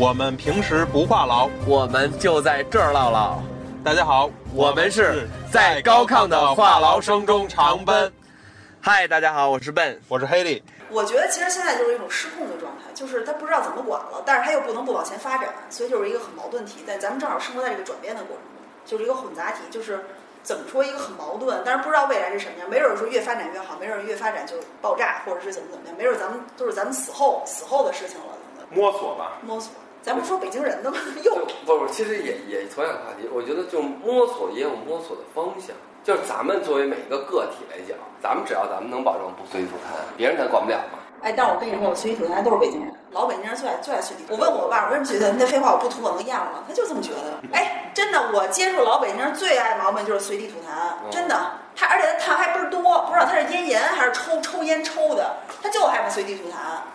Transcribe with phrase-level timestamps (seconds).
[0.00, 3.38] 我们平时不话痨，我们就在这儿唠唠。
[3.84, 8.10] 大家好，我们是在高亢的话痨声中长奔。
[8.80, 10.64] 嗨，大家好，我是笨，我是黑利。
[10.88, 16.82] 我觉得其实现在就是一种失控的状态，就是他不知道怎么管了，但是他又不能不往前发展，所以就是一个很矛盾体。
[16.86, 20.02] 但咱们正好生活在这个转变的过程中，就是一个混杂体，就是
[20.42, 22.70] 怎么说一个很矛盾，但是不知道未来是什么样。
[22.70, 25.96] 没准说越发展越好，没准越发展就爆炸，或者是怎么怎么样。
[25.98, 28.24] 没准咱们都是咱们死后死后的事情了，
[28.70, 29.70] 摸索吧，摸索。
[30.02, 30.98] 咱不说北京人的吗？
[31.22, 31.34] 又
[31.66, 35.76] 不不，其实也也同样话题，我觉得就摸索也有摸索的方向。
[36.02, 40.98] 就是咱们作为每个个体来讲，咱们只要咱们能保证不随地吐痰，别人才管不了嘛。
[41.20, 44.24] 哎，但是我跟你说，我随地吐痰都是北京人，老北京人最爱最爱随地。
[44.30, 46.64] 我问我爸，我为什么觉得那废话我不吐我能咽了？
[46.66, 47.36] 他就这么觉得。
[47.52, 51.36] 哎，真的，我接触老北京人最爱毛病就是随地吐痰，真的。
[51.76, 56.54] 他而且他痰还倍儿多，不知道他是咽炎还是抽抽烟抽的，他就害怕随地吐痰。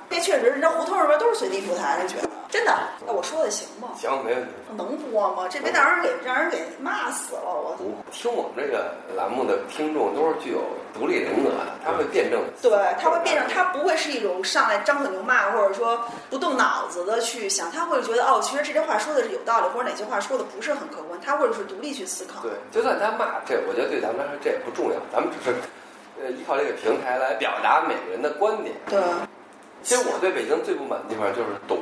[0.09, 2.29] 这确实，人家胡同里边都是随地吐痰，人觉得。
[2.55, 2.73] 真的，
[3.05, 3.89] 那我说的行吗？
[3.99, 4.49] 行，没问题。
[4.77, 5.45] 能播吗？
[5.49, 7.43] 这别让人给让人给骂死了！
[7.43, 7.75] 我
[8.13, 10.61] 听我们这个栏目的听众都是具有
[10.93, 12.41] 独立人格的，他会辩证。
[12.61, 22.41] 对，他会辩证，他不会是一种上来张口就骂，或者说不动脑子的去想，他会觉得哦，其实这些话说的是有道理，或者哪句话说的不是很客观，他会是独立去思考。
[22.41, 25.53] 对，就算他骂这，我觉得对咱们来说这也不重要，咱们只是
[26.23, 28.73] 呃依靠这个平台来表达每个人的观点。
[28.89, 28.97] 对。
[29.83, 31.77] 其实我对北京最不满的地方就是堵，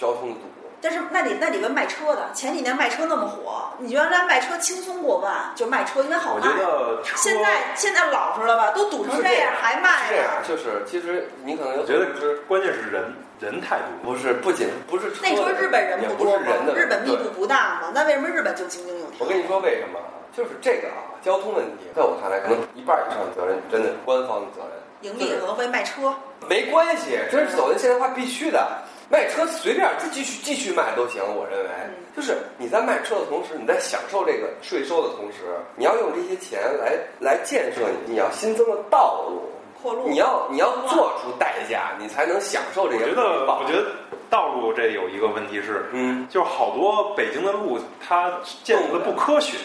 [0.00, 0.40] 交通堵。
[0.82, 6.40] 但是那你那你问卖车的，前几年卖车那么火，你原来卖车轻松过万，就卖车因为好卖。
[6.40, 10.08] 我觉得现在现在老实了吧，都堵成这样还卖。
[10.08, 15.18] 这样就是其实你可能我觉得是关键是人人太多，不是不仅不是车。
[15.22, 16.46] 那时候日本人不多吗？
[16.74, 17.92] 日本密度不大吗？
[17.92, 19.18] 那为什么日本就井井有条？
[19.18, 20.00] 我跟你说为什么？
[20.34, 24.80] 就是这个啊，交通问题，在我看来，可能一半以上的责任真的是官方的责任。
[25.02, 26.14] 盈利可能会卖车，
[26.48, 28.66] 没关系，这是走进现代化必须的。
[29.10, 31.70] 卖车随便再继续继续卖都行，我认为，
[32.16, 35.38] 就是你在卖车的同时，你在享受这个税收的同时，
[35.74, 39.50] 你要用这些钱来来建设你你要新增的道路，
[39.82, 43.02] 扩路，你要你要做出代价，你才能享受这些。
[43.02, 43.86] 我觉得，我觉得
[44.30, 48.32] 道路这有一个问题是，嗯，就是好多北京的路它
[48.62, 49.58] 建的不科学，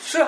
[0.00, 0.24] 是。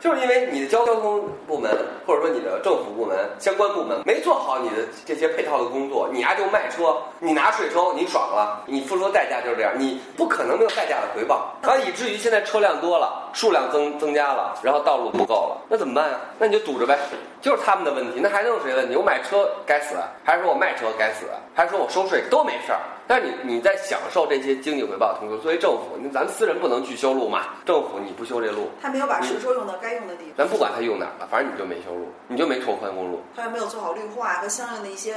[0.00, 1.70] 就是因为你的交交通部门
[2.06, 16.20] 或者说你的政府部门相关部门没做好你的这些配套的工作，你丫就卖车，你拿税收，你爽了，你付出的代价就是这样，你不可能没有代价的回报，啊，以至于现在车辆多了，数量增增加了，然后道路不够了，那怎么办啊？
[16.38, 16.98] 那你就堵着呗，
[17.40, 18.96] 就是他们的问题，那还能有谁问题？
[18.96, 22.78] 我买车该死，还是说我卖车该死，还是说我收税都没事儿？
[23.08, 27.46] 但是你你在享受这些经济回报的同时，作为政府，那咱私人不能去修路嘛？
[27.64, 30.34] 政府你不修这路，他没有把税收用到该用的地方。
[30.36, 33.22] 咱不管他用哪儿了，反正你就没修路，你就没拓宽公路。
[33.34, 35.14] 他又没有做好绿化和相应的一些。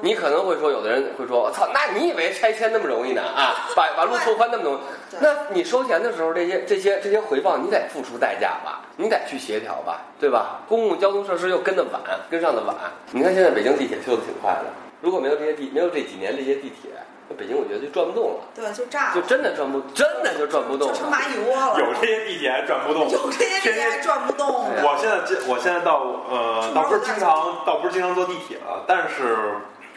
[0.00, 3.22] 你可能会说，有的人会说，我操，那你以为拆迁那么容易呢？
[3.22, 4.78] 啊，把把路拓宽那么容易？
[5.20, 8.82] 那你收钱的时候，这些这些这些回报，你得付出代价吧？
[8.96, 10.60] 你得去协调吧，对吧？
[10.68, 12.74] 公共交通设施又跟得晚，跟上的晚。
[13.12, 14.64] 你看现在北京地铁修的挺快的，
[15.00, 16.90] 如果没有这些地，没有这几年这些地铁。
[17.38, 21.78] 北京我觉得就转不动了，对，就炸了，就真的转不，真的就转不动，就成蚂蚁窝了。
[21.78, 24.48] 有这些地铁还转不动，有这些地铁还转不动。
[24.48, 29.36] 我现在我现在到呃，倒不是经常，倒不是经常坐地铁了，但是。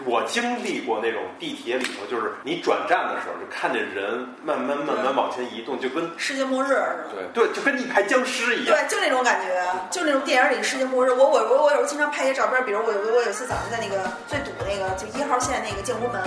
[0.06, 7.30] 我经历过那种地铁里头，就是你转站的时候，就看见人慢慢慢慢往前移动，就跟世界末日似的。
[7.34, 8.76] 对对，就跟一排僵尸一样。
[8.76, 11.12] 对，就那种感觉，就那种电影里世界末日。
[11.12, 16.22] 我我我我有时候经常拍一些照片，比如我有我有一次早上在那个最堵那个就一号线那个建国门，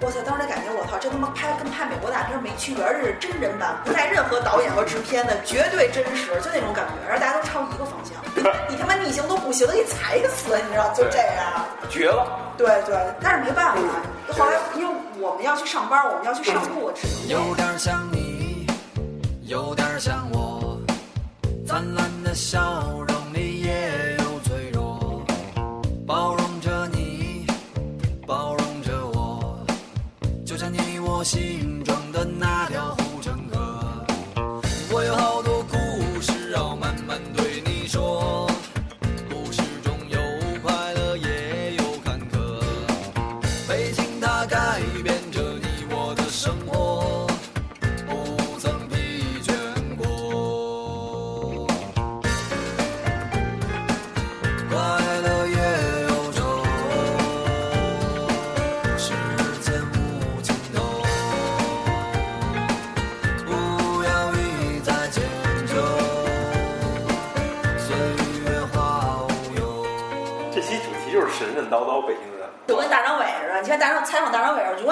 [0.00, 7.08] 我操，当时感觉我操，这他妈拍跟拍美国大片没区别，这是真人版，不带任何导演和制片的，绝对真实，就那种感觉。
[7.08, 8.18] 然后大家都朝一个方向，
[8.68, 10.92] 你他妈逆行都不行，都给踩死，你知道？
[10.94, 12.26] 就这样，绝了。
[12.56, 13.82] 对对，但是没办法，
[14.32, 17.48] 后来因为我们要去上班，我们要去上路，只能。
[17.48, 18.66] 有点像你，
[19.42, 20.78] 有点像我，
[21.66, 22.60] 灿烂的笑
[22.98, 23.03] 容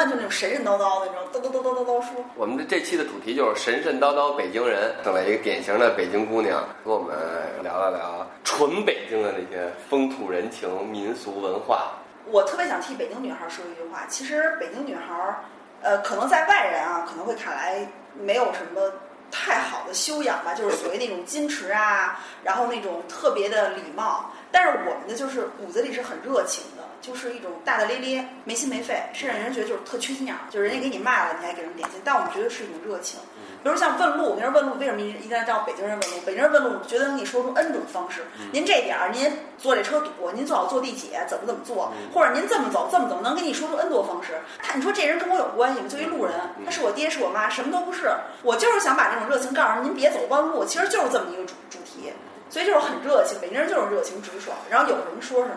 [0.09, 2.25] 就那种神神叨叨的那种，叨叨叨叨叨叨说。
[2.37, 7.17] 我们这这期的主题就是神神叨叨北京人，整了一个典型的北京姑娘，跟我们
[7.63, 11.93] 聊了聊纯北京的那些风土人情、民俗文化。
[12.27, 15.37] 我特别想替北京女孩说一句话，其实北京女孩，
[15.83, 18.93] 呃，可能在外人啊可能会看来没有什么
[19.31, 24.31] 太好的修养吧，就是所谓那种矜持啊，然后那种特别的礼貌。
[24.53, 32.01] 但是我们的就是骨子里是很热情的，就是一种大大咧咧、没心没肺，甚至人觉得就是特缺心眼儿，就是人家给你卖了，你还给人点心。
[32.05, 33.19] 但我们觉得是一种热情。
[33.63, 36.17] 比如像问路，我跟人问路，为什么一一定要叫北京人问路？
[36.25, 38.25] 北京人问路，觉得能给你说出 N 种方式。
[38.53, 44.33] 您这点儿，您坐这车堵，您最好坐地铁，怎么怎么坐，或者您这么走，这么走，能给你说出 N 多方式。
[44.63, 45.87] 他，你说这人跟我有关系吗？
[45.89, 46.35] 就一路人，
[46.65, 48.11] 他是我爹，是我妈，什么都不是。
[48.43, 52.13] 我就是想把这种热情告诉您，您别走弯路，其实就是这么一个主主题。
[52.51, 55.57] 所以就是很热情，北京人就是热情直爽，然后有什么说什么，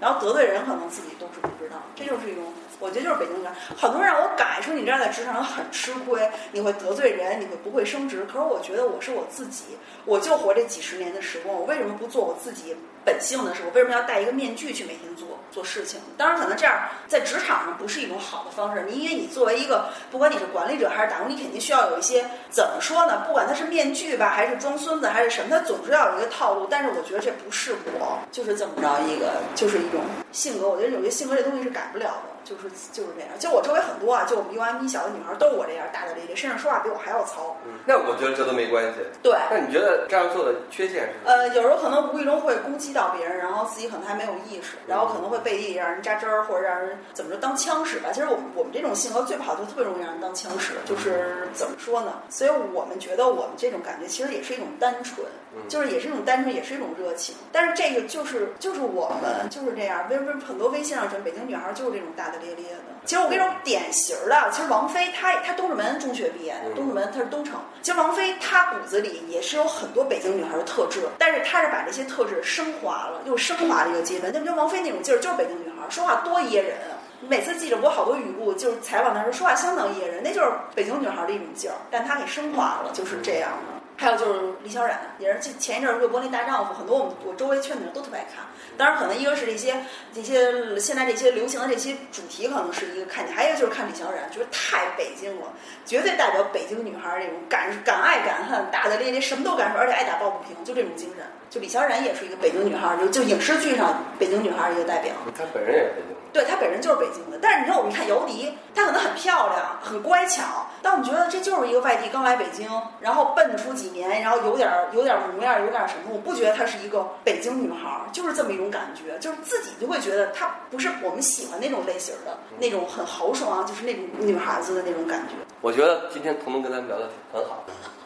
[0.00, 2.44] 然后得罪人可能自己都是不知道，这就是一种，
[2.78, 3.52] 我觉得就是北京人。
[3.76, 8.26] 很多人让我改，说你这样在职场上很吃亏，你会得罪人，你会不会升职。
[8.30, 9.64] 可是我觉得我是我自己，
[10.04, 13.62] 我就活这几十年的时光，我为什么不做我自己本性的事？
[13.64, 16.00] 我为什么要戴一个面具去每天做做事情？
[16.16, 18.84] 当然，可能这样在职场上不是一种好的方式。
[18.88, 23.22] 你因为你作为一个，不管你是管理者还是打工，你肯定需要有一些怎么说呢？
[23.26, 26.66] 不管他是面具吧，还是装孙子，还是什么，他总是要有一个套路。
[26.70, 30.00] 但是我觉得这不是我，就是这么着一个，就是一种
[30.32, 30.68] 性格。
[30.68, 33.30] 我觉得有些性格这东西是改不了的，就是就是这样。
[33.38, 37.56] 就我周围很多啊，就我们 U M 一小的女孩都是我这样大大咧咧，甚至说话比我还要糙。
[37.64, 39.00] 嗯那我觉得这都没关系。
[39.22, 39.36] 对。
[39.50, 41.30] 那你觉得这样做的缺陷是什么？
[41.30, 48.10] 呃，有时候可能无意中会攻击到别人，然后自己可能还没有意识，然后可能会背地里让人扎针儿，或者让人怎么着当枪使吧。
[48.12, 50.72] 其实我们我们这种性格最不好，就特别容易让人当枪使。
[50.84, 52.12] 就是怎么说呢？
[52.28, 55.26] 所以我们觉得我们这种感觉其实也是一种单纯，
[55.68, 57.34] 就是也是一种单纯，也是一种热情。
[57.52, 60.06] 但是这个就是就是我们就是这样。
[60.08, 62.94] 微微很多微信上说北京女孩就是这种大大咧咧的。
[63.04, 67.60] 其实我跟你说，典型的，其实王菲她她东直门中学毕业的，东直门她是东城。
[67.82, 74.32] 其实王菲她骨子里也是有很多北京女孩的特质，但是她是把这些特质升华了，又升华了一个阶段。
[74.32, 76.98] 那不就王菲那种劲儿，就是北京女孩，说话多噎人啊！
[77.28, 83.75] 每次记者播好多语录，就是采访她时候说话相当噎人，那就是北京女孩的一种劲儿，但她给升华了，就是这样的。
[83.96, 88.44] 还有就是李小冉，也是前一阵热播那《大丈夫》，很多我们我周围圈子人都特别爱看。
[88.76, 89.74] 当然，可能一个是这些
[90.12, 95.46] 这些现在这些流行的这些主题，可能是一个看点；还有就是看李小冉，觉得太北京了，
[95.86, 101.24] 绝对代表北京女孩儿这种敢敢爱敢恨、大大咧咧，什么都敢说，而且爱打抱不平，就这种精神。
[101.48, 105.12] 就李小冉也是一个北京女孩儿，就就影视剧上北京女孩儿一个代表。
[105.36, 106.16] 她本人也是北京的。
[106.32, 112.68] 对她本人就是北京的，但是你看我们看姚笛，她可能很漂亮、很乖巧，但我们觉得这就是一个外地刚来北京，
[113.00, 125.34] 然后笨出几年，然后有点儿有点儿模样，有点儿什么，我不觉得她是一个北京女孩儿，就是这么一种感觉，就是自己就会觉得她不是我们喜欢那种类型的那种很豪爽，就是那种女孩子的那种感觉。
[125.62, 127.64] 我觉得今天彤彤跟咱们聊的很好，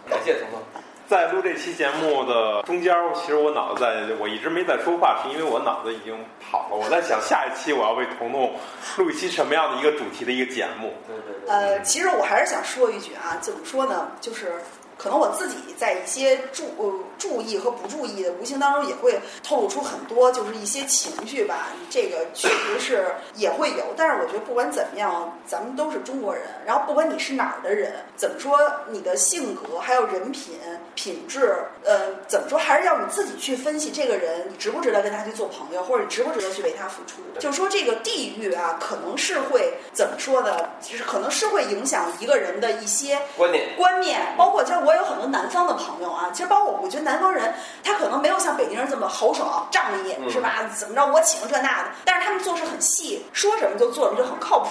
[0.08, 0.82] 感谢彤彤。
[1.10, 6.76] 在录这期节目的中间，其实我脑子在，我一直没在说话，是因为我脑子已经跑了。
[6.76, 8.54] 我在想下一期我要为彤彤
[8.96, 10.94] 录一期什么样的一个主题的一个节目。
[11.08, 11.50] 对对对。
[11.50, 14.06] 呃，其实我还是想说一句啊，怎么说呢？
[14.20, 14.52] 就是
[14.96, 21.68] 可能我自己在一些注呃注意和不注意的无形当中，也会透露出很多就是一些情绪吧。
[21.88, 26.44] 这个确实是也会有，但是我觉得不管怎么样，咱们都是中国人。
[26.66, 30.54] 然后不管你是哪儿的人，怎么说你的性格还有人品
[30.94, 31.54] 品质，
[31.84, 37.20] 呃，怎么说还是要你自己去分析这个人，你值不值得跟他去做朋友，或者你值不值得去为他付出。
[37.38, 40.56] 就是说这个地域啊，可能是会怎么说呢？
[40.80, 47.52] 其实可能是会影响一个人的一些观念观念，包括其实我有很多南方的朋友啊，其实包括我觉得南方人
[47.82, 50.62] 他可能没有像北京人这么豪爽仗义，是吧？
[50.78, 54.68] 怎么着我请这那的，但是他们做事很细，说什么就做什么，就很靠谱。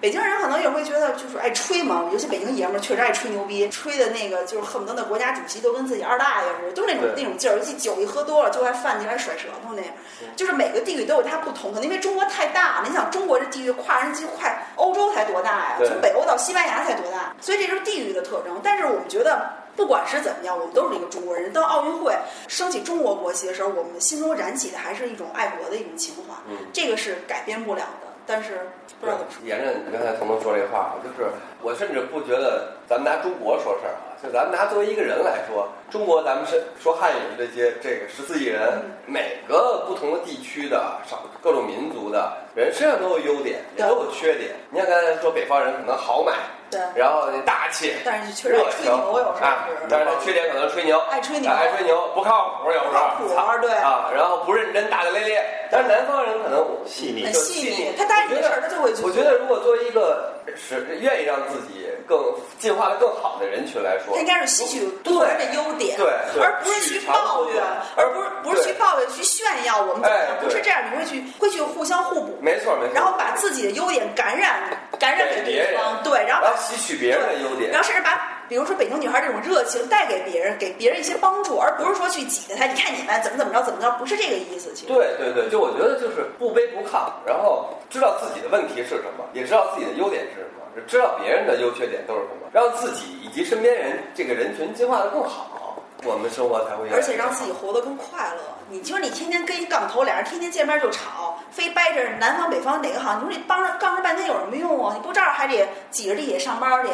[0.00, 7.58] 北京人可能也会觉得就是爱吹嘛，尤其北京爷们儿确实爱吹牛逼，吹的那个就是恨不得那国家主席都跟自己二大爷似的，都是那种那种劲儿。
[7.58, 9.90] 尤其酒一喝多了，就爱犯起来甩舌头那样。
[10.36, 12.86] 就是每个地域都有它不同，可能因为中国太大了。
[12.88, 15.76] 你想中国这地域跨人机快，欧洲才多大呀？
[15.78, 17.34] 从北欧到西班牙才多大？
[17.40, 18.60] 所以这就是地域的特征。
[18.62, 19.63] 但是我们觉得。
[19.76, 21.52] 不管是怎么样，我们都是一个中国人。
[21.52, 22.16] 到奥运会
[22.48, 26.34] 升起中国国旗的时候，我们心中燃起的还是一种爱国的一种情怀。
[26.48, 28.03] 嗯，这个是改变不了的。
[28.26, 28.68] 但是
[29.00, 29.46] 不知道怎么说。
[29.46, 31.30] 沿着你刚才彤彤说这话啊，就是
[31.62, 40.76] 我甚至不觉得咱们拿中国说事儿啊，就咱们拿作为一个人来说，中国咱们是说汉语的这些这个十四亿人，每个不同的地区的
[41.06, 44.52] 少各种民族的人身上都有优点，也都有缺点。
[44.70, 46.32] 你像刚才说北方人可能豪迈。
[46.70, 52.86] 对然后大气，但是确实爱吹牛，有时候啊是，但是他缺点可能吹牛，爱吹牛啊爱吹牛，不靠谱，有时候
[53.18, 55.63] 不靠谱对啊，然后不认真，大大咧咧。
[55.74, 59.10] 但是南方人可能细腻很细腻，他答应你的事儿他就会去做。
[59.10, 62.16] 我觉得如果作为一个是愿意让自己更
[62.60, 67.60] 进化的更好的人群来说他应，该是吸取多人的优点，对对而不是去抱怨，
[67.96, 75.80] 而不是不是去抱怨去炫耀我们怎么样，不是这样，你会去会去互相互补，没错没错，然后把自己的优点感染感染给给别人
[76.56, 78.30] 吸取别人的优点然，后甚至把。
[78.46, 82.66] 比如说北京女孩这种热情带给别人，给别人一些帮助，而不是说去挤兑她。
[82.66, 84.70] 你看你们怎么怎么着怎么着，不是这个意思。
[84.74, 98.42] 其实对对对，就我觉得就是不卑不亢，然后知道自己的问题是什么，也知道自己的优点是什么，知道别人的优缺点都是什么，让自己以及身边人这个人群进化的更好，我们生活才会而且让自己活得更快乐。
[98.68, 103.14] 你说你天天跟一杠头，俩人天天见面就吵，非掰着南方北方哪个好？
[103.14, 104.92] 你说你帮着杠着半天有什么用啊？
[104.92, 106.90] 你不照样还得挤着地铁上班去，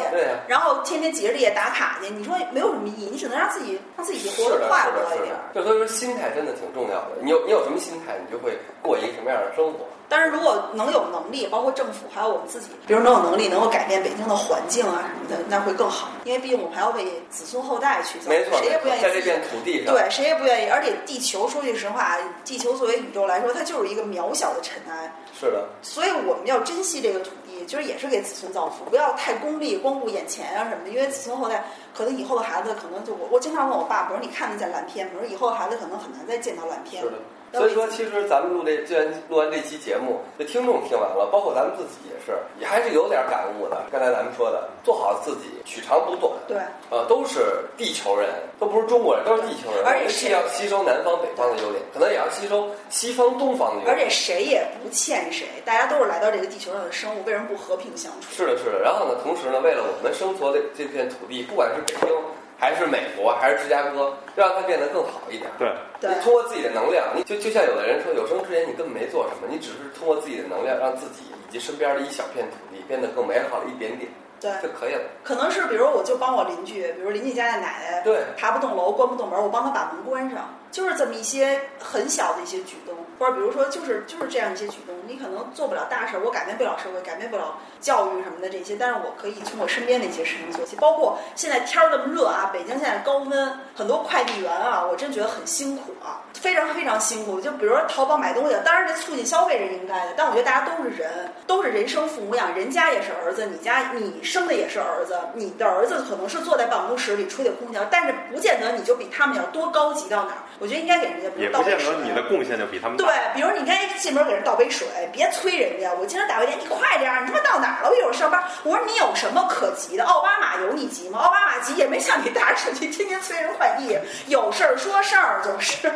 [0.47, 5.35] 然后天天挤着地铁打卡去，你说没有什么意义，你只能让自己让自己活，得快乐一点。。
[5.55, 7.17] 就所以说，心态真的挺重要的。
[7.21, 9.79] 你有你有什么心态，你就会过一个什么样的生活。
[10.11, 16.09] 但是如果能有能力，包括政府还有我们自己，比如能有能力能够改变北京的环境啊什么的，那会更好。
[16.25, 20.69] 因为毕竟我们还要为子孙后代去造，没错，没错谁也不愿意在这片土地上，对，谁也不愿意。
[20.69, 30.89] 而且地球，说句实话，地球作为宇宙来说，它就是一个渺小的尘埃，是的，所以我们要珍惜这个土地，就是也是给子孙造福，不要太功利，光顾眼前啊什么的。
[30.89, 31.63] 因为子孙后代，
[32.01, 37.17] 可能以后的孩子，可能就我我经常问我爸，比如你看得见蓝天，比如以后的孩子可能很难再见到蓝天是的。
[37.53, 43.83] 所以说，其实咱们录这既然录完这期节目，这听众听完了，包括咱们自己也是，也还是有点感悟的。
[43.91, 46.57] 刚才咱们说的，做好自己，取长补短，对，
[46.89, 47.41] 呃，都是
[47.75, 49.83] 地球人，都不是中国人，都是地球人。
[49.83, 53.97] 而且我们既要吸收南方北方的优点，可能也要吸收西方东方的优点。
[53.97, 58.31] 而且谁也不欠谁，大家都是来到这个地球上的生物，为什么不和平相处？
[58.31, 58.79] 是的，是的。
[58.79, 62.15] 然后呢，同时呢，为了我们生活的这片土地，不管是北京，
[62.57, 65.49] 还是美国，还是芝加哥，让它变得更好一点。
[65.57, 66.13] 对，对。
[66.13, 75.01] 你通过自己的能量，你就就像有的人说，有生之年你根本没做什么，你只是通过自己的能量，让自己以及身边的一小片土地变得更美好了一点点，对，就可以了。
[75.23, 78.21] 可能是比如我就帮我邻居，比如邻居家的奶奶，对。
[78.37, 97.41] 爬不动楼，关不动门，我帮他把门关上，就是这么一些很小的一些举动，或者比如说就是就是这样一些举动，你可能做不了大事儿，我改变不了社会，改变不了教育什么的这些，但是我可以从我身边的一些事情做起，包括现在天儿这么热啊，北京现在高温，很多快递员啊，我真觉得很辛苦啊，非常非常辛苦。
[97.41, 110.37] 就比如说淘宝买东西，当然这促进消费是应该的，但我觉得大家都是人，都是人生父母养，人家也是儿子，你家你生的也是儿子，你的儿子可能是坐在办公室里吹着空调，但是不见得你就比他们要多高级到哪儿。
[110.61, 113.03] 我觉得应该给人家，比也不见如倒杯水得你的贡献就比他们大。
[113.03, 115.91] 对，比如你该进门给人倒杯水，别催人家。
[115.91, 117.89] 我经常打个电，你快点儿，你他妈到哪儿了？
[117.89, 118.43] 我一会儿上班。
[118.61, 120.03] 我说你有什么可急的？
[120.03, 121.17] 奥巴马有你急吗？
[121.17, 125.91] 奥巴马急也没像你打手机天天催人快递，有事儿说事儿就是，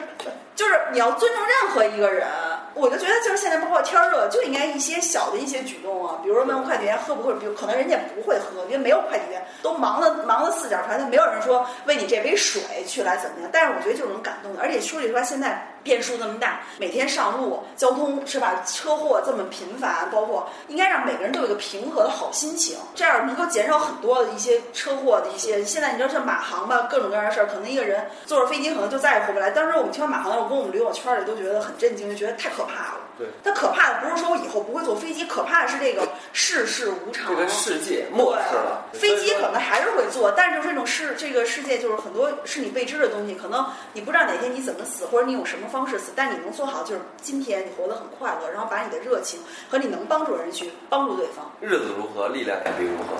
[0.55, 2.27] 就是你要尊重任何一个人。
[2.75, 13.50] 我就觉得就是现在包括天热，就应该一些小的一些举动啊，比如说问快递员喝不喝，比如可能人家不会喝，因为没有快递员都忙的忙的四脚朝天，没有人说为你这杯水去来怎么样。
[13.51, 25.63] 但是我觉得就是能感动的，而且说句实话，现在变数那么大，每天上路交通是吧，车祸这么频繁，包括应该让每个人都有一个平和的好心情，这样能够减少很多的一些车祸的一些。
[25.63, 29.51] 现在你知道像马航吧，各种各样的事儿，可能一个人坐着飞机可能就再也回不来。
[29.51, 33.00] 当时我们听完马航，我跟我们驴友圈里都觉得很震惊，就觉得太可怕了。
[33.17, 37.34] 对，它可怕的不是说我以后不会坐飞机，可怕的是这个世事无常。
[37.34, 51.50] 这个世界末世了，飞机可能还是会坐，但是就是这种世这个世界就是很多是你未知的东西，可能你不知道哪天你怎么死，或者你用什么方式死，但你能做好就是今天你活得很快乐，然后把你的热情和你能帮助人去帮助对方。
[51.62, 53.15] 日子如何，力量也必如何。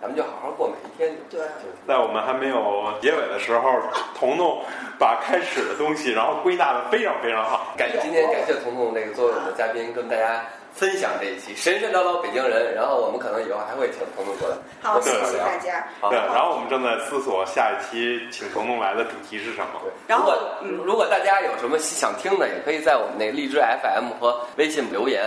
[0.00, 1.16] 咱们就好好过每一天。
[1.30, 1.40] 对
[1.86, 3.80] 在我们还没有结尾的时候，
[4.18, 4.62] 彤彤
[4.98, 7.74] 把开始的东西，然后归纳的非常非常好。
[7.76, 12.74] 感谢今天感谢彤彤这个作为我们的嘉宾，跟大家分享这一期神神叨叨北京人。
[12.74, 15.86] 然后我们可能以后还会请彤彤过来，好，谢谢大家。
[16.00, 19.80] 好对，然后我们正在思索下一期请彤彤来的主题是什么。
[19.82, 25.24] 对，然后如果如果大家有什么想听的，也可以在我们那个荔枝 FM 和微信留言，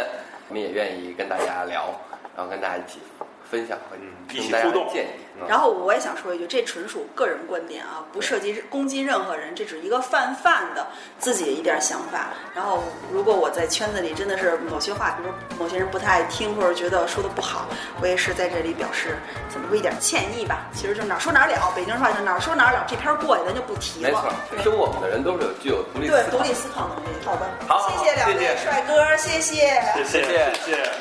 [0.48, 1.94] 我们也愿意跟大家聊，
[2.36, 3.00] 然后跟大家一起
[3.52, 5.10] 分享和嗯一起互动建议。
[5.48, 10.86] 然后我也想说一句，这纯属个人观点啊，不涉及攻击任何人，这只是一个泛泛的
[11.18, 12.28] 自己的一点想法。
[12.54, 17.66] 然后，如果我在圈子里真的是某些话，比如某些人不太爱听，或者觉得说的不好，
[18.00, 19.18] 我也是在这里表示
[19.50, 20.68] 怎么说一点歉意吧。
[20.74, 27.08] 其实就哪儿说哪儿了，北京话就哪儿说哪儿了，这篇过去咱就不提了没错了。，听我们的人都是有具有独立对独立思考能力。
[27.26, 29.82] 好的，好好谢谢两位帅哥，谢谢。
[29.96, 31.01] 谢谢谢谢谢谢。